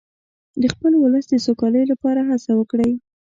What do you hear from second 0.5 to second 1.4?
د خپل ولس د